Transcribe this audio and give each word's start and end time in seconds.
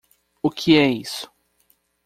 O 0.41 0.49
que 0.49 0.75
é 0.77 0.87
isso? 0.89 1.31